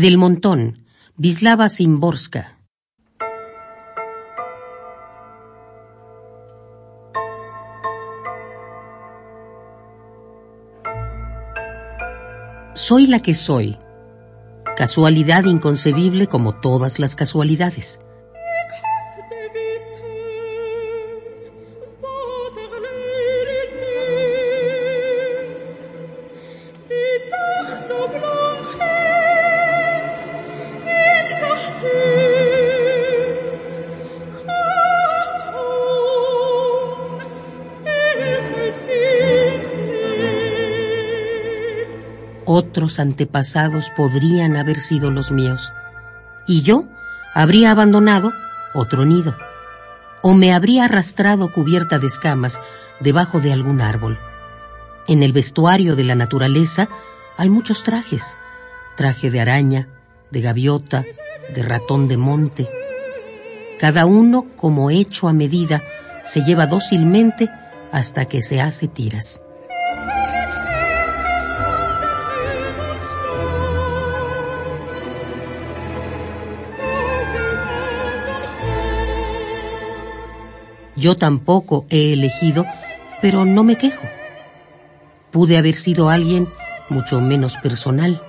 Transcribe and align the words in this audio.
Del 0.00 0.16
montón, 0.16 0.78
Vislava 1.16 1.68
Simborska. 1.68 2.56
Soy 12.74 13.08
la 13.08 13.18
que 13.18 13.34
soy. 13.34 13.76
Casualidad 14.76 15.46
inconcebible 15.46 16.28
como 16.28 16.54
todas 16.60 17.00
las 17.00 17.16
casualidades. 17.16 17.98
Otros 42.50 42.98
antepasados 42.98 43.90
podrían 43.96 44.56
haber 44.56 44.80
sido 44.80 45.10
los 45.10 45.30
míos, 45.30 45.72
y 46.46 46.62
yo 46.62 46.84
habría 47.34 47.70
abandonado 47.70 48.32
otro 48.74 49.04
nido, 49.04 49.36
o 50.22 50.34
me 50.34 50.54
habría 50.54 50.86
arrastrado 50.86 51.52
cubierta 51.52 51.98
de 51.98 52.06
escamas 52.06 52.60
debajo 53.00 53.40
de 53.40 53.52
algún 53.52 53.80
árbol. 53.80 54.18
En 55.06 55.22
el 55.22 55.32
vestuario 55.32 55.94
de 55.94 56.04
la 56.04 56.14
naturaleza 56.14 56.88
hay 57.36 57.50
muchos 57.50 57.82
trajes, 57.82 58.38
traje 58.96 59.30
de 59.30 59.40
araña, 59.40 59.88
de 60.30 60.40
gaviota, 60.40 61.04
de 61.54 61.62
ratón 61.62 62.08
de 62.08 62.16
monte. 62.16 62.68
Cada 63.78 64.06
uno, 64.06 64.46
como 64.56 64.90
hecho 64.90 65.28
a 65.28 65.32
medida, 65.32 65.82
se 66.24 66.42
lleva 66.42 66.66
dócilmente 66.66 67.48
hasta 67.92 68.26
que 68.26 68.42
se 68.42 68.60
hace 68.60 68.88
tiras. 68.88 69.40
Yo 80.96 81.14
tampoco 81.14 81.86
he 81.90 82.12
elegido, 82.12 82.66
pero 83.22 83.44
no 83.44 83.62
me 83.62 83.76
quejo. 83.76 84.02
Pude 85.30 85.56
haber 85.56 85.76
sido 85.76 86.10
alguien 86.10 86.48
mucho 86.88 87.20
menos 87.20 87.56
personal, 87.58 88.20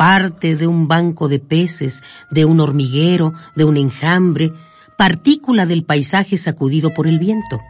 parte 0.00 0.56
de 0.56 0.66
un 0.66 0.88
banco 0.88 1.28
de 1.28 1.40
peces, 1.40 2.02
de 2.30 2.46
un 2.46 2.60
hormiguero, 2.60 3.34
de 3.54 3.66
un 3.66 3.76
enjambre, 3.76 4.50
partícula 4.96 5.66
del 5.66 5.84
paisaje 5.84 6.38
sacudido 6.38 6.94
por 6.94 7.06
el 7.06 7.18
viento. 7.18 7.60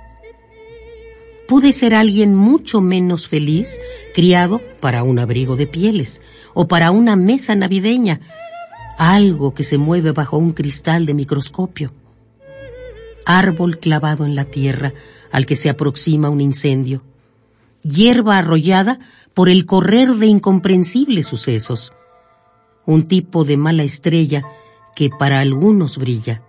Pude 1.49 1.73
ser 1.73 1.93
alguien 1.93 2.37
mucho 2.37 2.81
menos 2.81 3.27
feliz, 3.27 3.81
criado 4.15 4.61
para 4.81 5.03
un 5.03 5.19
abrigo 5.19 5.57
de 5.57 5.67
pieles 5.67 6.23
o 6.55 6.69
para 6.69 6.93
una 6.93 7.17
mesa 7.17 7.57
navideña, 7.57 8.21
algo 8.97 9.53
que 9.53 9.65
se 9.65 9.77
mueve 9.77 10.13
bajo 10.13 10.39
un 10.39 10.53
cristal 10.53 11.07
de 11.07 11.15
microscopio. 11.15 11.93
Árbol 13.27 13.81
clavado 13.81 14.25
en 14.25 14.37
la 14.37 14.45
tierra 14.45 14.95
al 15.33 15.47
que 15.47 15.57
se 15.57 15.69
aproxima 15.69 16.29
un 16.29 16.41
incendio, 16.41 17.03
hierba 17.83 18.39
arrollada 18.39 19.01
por 19.35 19.49
el 19.49 19.67
correr 19.67 20.11
de 20.11 20.27
incomprensibles 20.27 21.27
sucesos, 21.27 21.93
un 22.87 23.07
tipo 23.07 23.45
de 23.45 23.57
mala 23.57 23.83
estrella 23.83 24.43
que 24.95 25.11
para 25.11 25.41
algunos 25.41 25.99
brilla. 25.99 26.43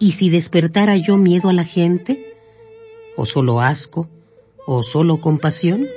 ¿Y 0.00 0.12
si 0.12 0.30
despertara 0.30 0.96
yo 0.96 1.16
miedo 1.16 1.48
a 1.48 1.52
la 1.52 1.64
gente? 1.64 2.36
¿O 3.16 3.26
solo 3.26 3.60
asco? 3.60 4.08
¿O 4.66 4.82
solo 4.82 5.20
compasión? 5.20 5.88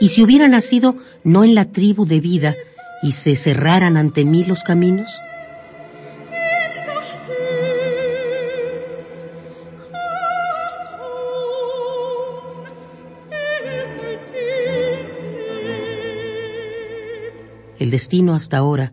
¿Y 0.00 0.08
si 0.08 0.22
hubiera 0.22 0.48
nacido 0.48 0.96
no 1.22 1.44
en 1.44 1.54
la 1.54 1.66
tribu 1.66 2.06
de 2.06 2.20
vida 2.20 2.56
y 3.02 3.12
se 3.12 3.36
cerraran 3.36 3.96
ante 3.96 4.24
mí 4.24 4.44
los 4.44 4.62
caminos? 4.62 5.20
El 17.78 17.90
destino 17.90 18.34
hasta 18.34 18.58
ahora 18.58 18.92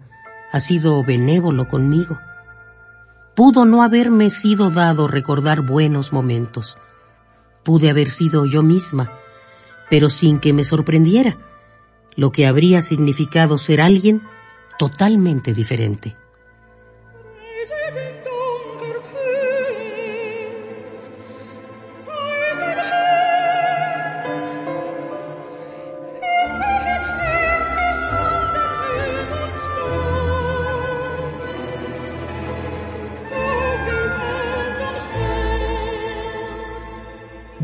ha 0.51 0.59
sido 0.59 1.03
benévolo 1.03 1.67
conmigo. 1.67 2.19
Pudo 3.35 3.65
no 3.65 3.83
haberme 3.83 4.29
sido 4.29 4.69
dado 4.69 5.07
recordar 5.07 5.61
buenos 5.61 6.13
momentos. 6.13 6.77
Pude 7.63 7.89
haber 7.89 8.09
sido 8.09 8.45
yo 8.45 8.63
misma 8.63 9.11
pero 9.89 10.09
sin 10.09 10.39
que 10.39 10.53
me 10.53 10.63
sorprendiera, 10.63 11.37
lo 12.15 12.31
que 12.31 12.47
habría 12.47 12.81
significado 12.81 13.57
ser 13.57 13.81
alguien 13.81 14.21
totalmente 14.77 15.53
diferente. 15.53 16.15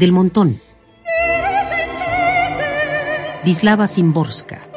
Del 0.01 0.13
montón. 0.13 0.59
Wislawa 3.45 3.85
Simborska. 3.87 4.70